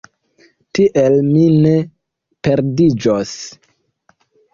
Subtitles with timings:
[0.77, 1.73] Tiel, mi ne
[2.47, 3.35] perdiĝos.